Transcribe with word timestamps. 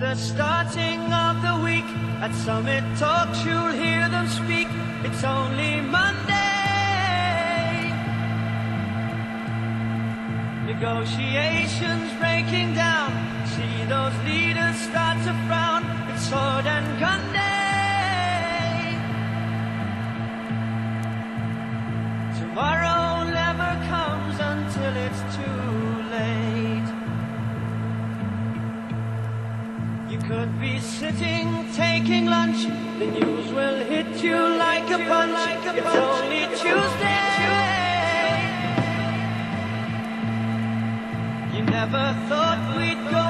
The 0.00 0.16
starting 0.16 1.00
of 1.12 1.40
the 1.40 1.64
week, 1.64 1.84
at 2.20 2.34
Summit 2.34 2.82
Talks, 2.98 3.44
you'll 3.44 3.68
hear 3.68 4.08
them 4.08 4.26
speak. 4.26 4.66
It's 5.04 5.22
only 5.22 5.80
Monday. 5.82 6.34
Negotiations 10.66 12.12
breaking 12.18 12.74
down. 12.74 13.12
See 13.54 13.84
those 13.84 14.16
leaders 14.24 14.76
start 14.80 15.18
to 15.26 15.32
frown. 15.46 15.84
It's 16.10 16.28
sword 16.28 16.66
and 16.66 16.98
gun 16.98 17.32
day. 17.32 17.53
Sitting 31.16 31.64
taking 31.74 32.26
lunch. 32.26 32.66
The 32.98 33.06
news 33.06 33.52
will 33.52 33.78
hit 33.84 34.22
you 34.22 34.36
like 34.36 34.88
a 34.90 34.98
punch. 35.10 35.38
It's 35.78 35.96
only 35.96 36.44
Tuesday. 36.60 37.20
You 41.54 41.62
never 41.78 42.06
thought 42.28 42.60
we'd 42.76 43.02
go 43.10 43.23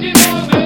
de 0.00 0.12
novo. 0.12 0.59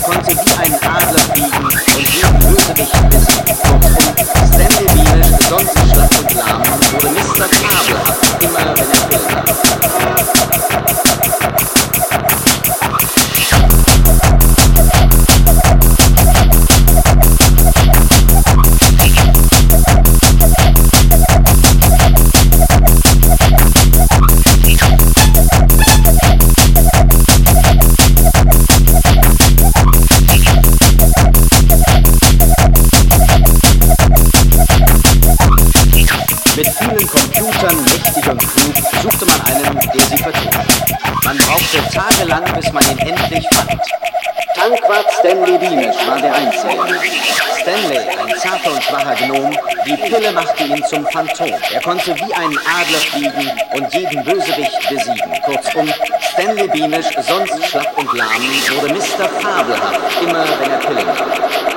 Stanley 0.00 0.30
schwacher 49.00 49.26
Gnom, 49.26 49.50
die 49.86 49.96
Pille 49.96 50.32
machte 50.32 50.64
ihn 50.64 50.84
zum 50.84 51.06
Phantom. 51.06 51.52
Er 51.72 51.80
konnte 51.80 52.14
wie 52.16 52.34
ein 52.34 52.58
Adler 52.58 52.98
fliegen 52.98 53.50
und 53.74 53.94
jeden 53.94 54.24
Bösewicht 54.24 54.88
besiegen. 54.88 55.42
Kurzum, 55.42 55.88
Stanley 56.32 56.68
Beamish, 56.68 57.10
sonst 57.20 57.66
schlapp 57.66 57.96
und 57.96 58.12
lahm, 58.16 58.42
wurde 58.80 58.94
Mr. 58.94 59.28
Fabelhaft, 59.40 60.22
immer 60.22 60.44
wenn 60.60 60.70
er 60.70 60.78
Pillen 60.78 61.06
nahm. 61.06 61.69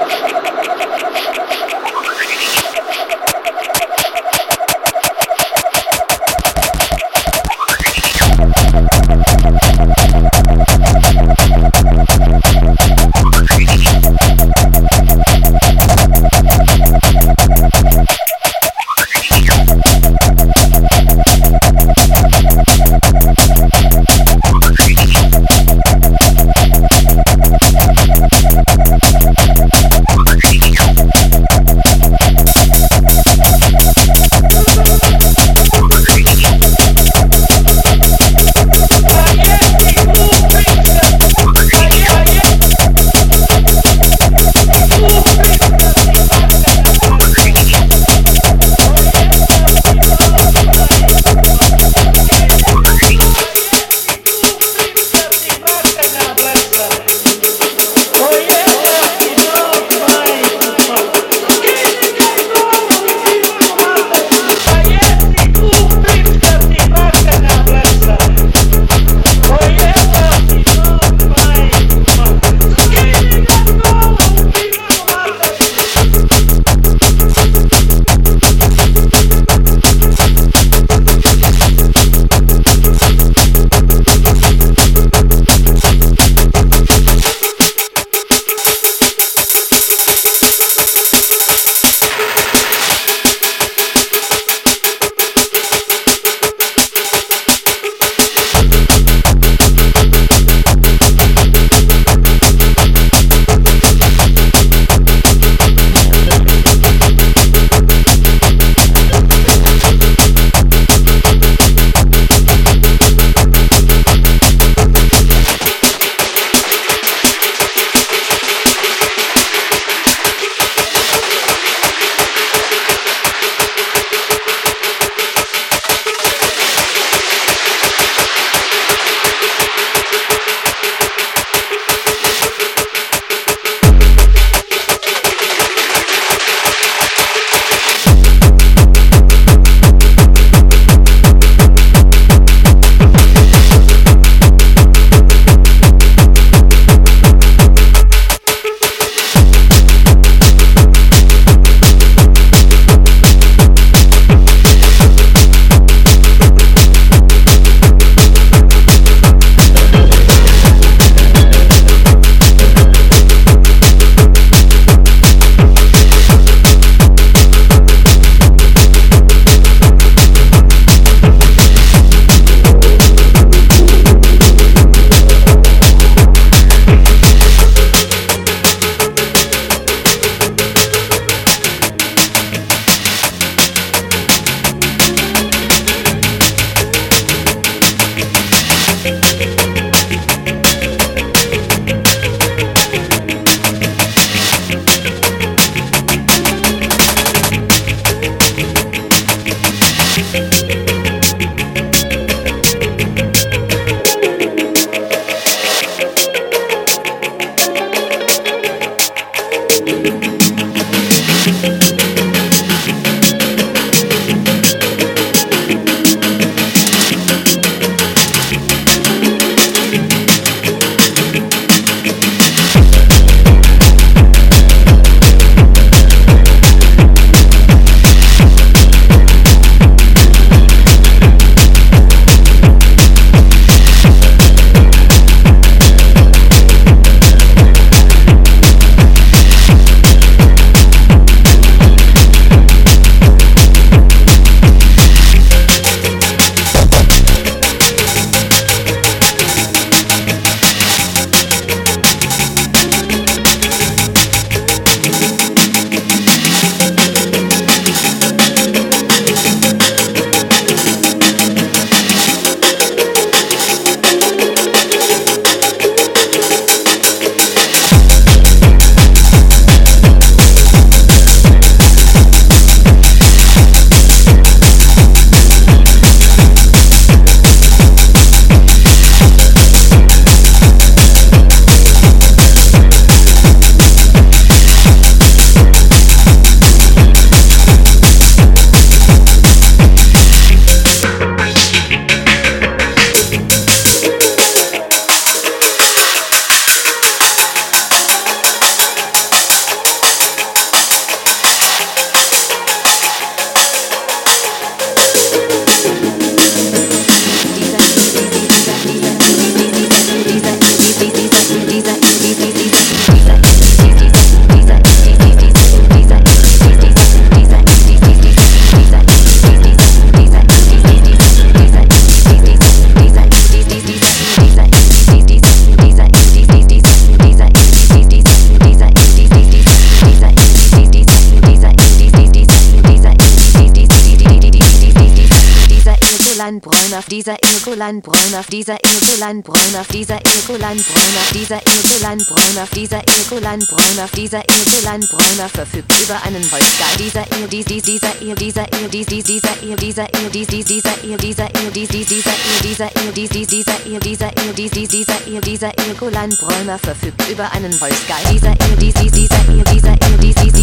Dieser 337.84 337.92
Irgoland 337.92 338.04
Bräuner, 338.04 338.44
dieser 338.48 338.78
Irgoland 338.84 339.44
Bräuner, 339.44 339.84
dieser 339.92 340.16
Irgoland 340.16 340.86
Bräuner, 340.88 341.28
dieser 341.34 341.60
Irgoland 341.68 342.28
Bräuner, 342.30 342.68
dieser 342.74 343.02
Irgoland 343.10 343.68
Bräuner, 343.68 344.08
dieser 344.16 344.42
Irgoland 344.48 345.10
Bräuner 345.10 345.50
verfügt 345.50 345.92
über 346.02 346.22
einen 346.24 346.44
Holzgeil. 346.50 346.98
Dieser 346.98 347.24
Ir, 347.38 347.48
dies, 347.50 347.66
dies, 347.66 347.84
dieser 347.84 348.22
Ir, 348.22 348.36
dieser 348.36 348.64
Ir, 348.72 348.88
dies, 348.88 349.06
dies, 349.08 349.24
dieser 349.26 349.64
Ir, 349.64 349.76
dieser 349.76 350.06
Ir, 350.06 350.30
dies, 350.32 350.48
dies, 350.48 350.66
dieser 350.66 351.04
Ir, 351.04 351.18
dieser 351.18 351.46
Ir, 351.48 351.72
dies, 351.74 351.90
dies, 351.90 352.08
dieser 352.08 352.32
Ir, 352.32 352.62
dieser 352.62 352.88
Ir, 352.88 353.12
dies, 353.12 353.30
dies, 353.30 353.48
dieser 353.48 353.86
Ir, 353.86 354.00
dieser 354.00 354.28
Ir, 354.28 354.54
dies, 354.54 354.72
dies, 354.72 354.88
dieser 354.88 355.28
Ir, 355.28 355.42
dieser 355.42 355.72
Irgoland 355.86 356.40
Bräuner 356.40 356.80
verfügt 356.80 357.28
über 357.30 357.52
einen 357.52 357.74
Holzgeil. 357.82 358.24
Dieser 358.32 358.52
Ir, 358.52 358.78
dies, 358.80 358.94
dies, 358.94 359.12
dieser 359.12 359.42
Ir, 359.50 359.64
dieser 359.66 359.94
Ir, 359.94 360.18
dies, 360.22 360.36
dies, 360.36 360.63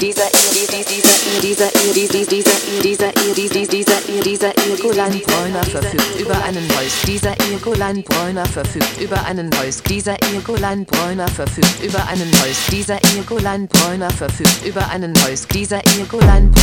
dieser 1.42 1.70
ihr 1.74 1.94
dies 1.94 2.18
dies 2.18 2.44
dieser 2.44 2.54
ihr 2.68 2.84
dieser 2.84 3.10
ihr 3.16 3.34
dies 3.34 3.70
dies 3.70 3.86
dieser 3.86 4.10
ihr 4.10 4.24
dieser 4.24 4.52
ihr 4.68 4.78
Golan 4.78 5.22
Bräuner 5.22 5.64
verfügt 5.64 6.20
über 6.20 6.44
einen 6.44 6.68
Häus 6.78 6.94
dieser 7.08 7.32
ihr 7.50 7.60
Golan 7.60 8.04
Bräuner 8.04 8.46
verfügt 8.46 9.02
über 9.02 9.26
einen 9.26 9.50
Häus 9.60 9.82
dieser 9.84 10.14
ihr 10.14 10.42
Golan 10.42 10.86
Bräuner 10.86 11.28
verfügt 11.28 11.84
über 11.84 12.06
einen 12.08 12.32
Häus 12.42 12.58
dieser 12.70 12.96
ihr 13.16 13.24
Golan 13.24 13.68
Bräuner 13.68 14.10
verfügt 14.12 14.66
über 14.66 14.88
einen 14.90 15.14
Häus 15.24 15.48
dieser 15.48 15.78
ihr 15.98 16.06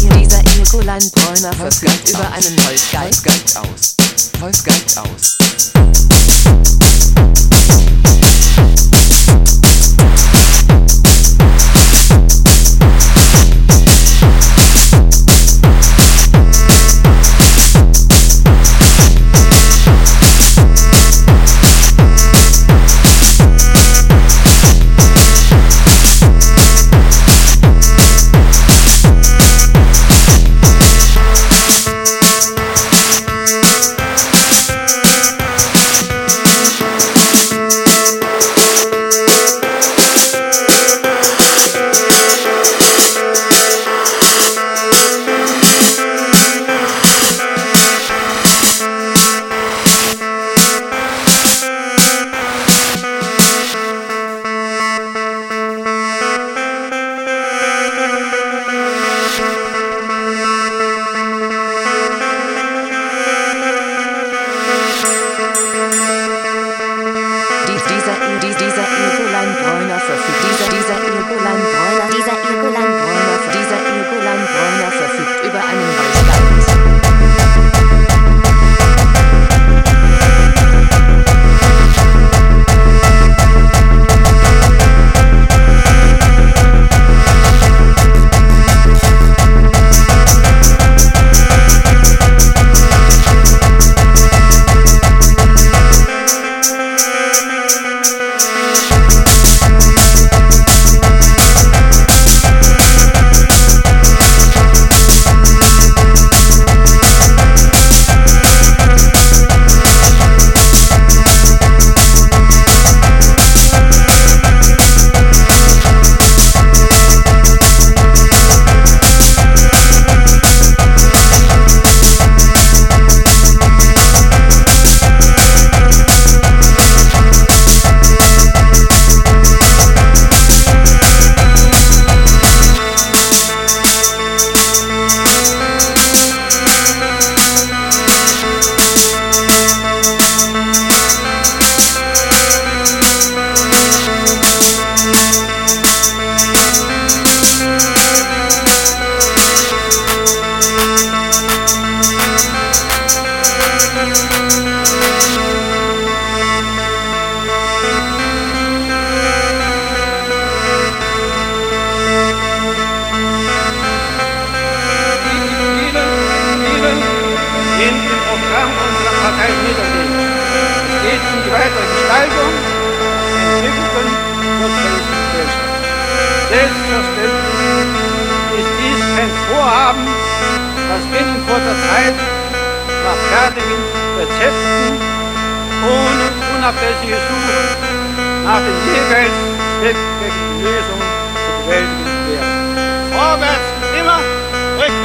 ihr 0.00 0.14
dieser 0.14 0.40
ihr 0.58 0.66
Golan 0.70 1.02
Bräuner 1.10 1.52
verfügt 1.52 2.10
über 2.10 2.30
einen 2.30 2.56
Holzgeist 2.66 3.24
Volksgeist 3.24 3.56
aus. 3.56 3.96
Volksgeist 4.38 4.98
aus. 4.98 5.38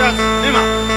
今 0.05 0.92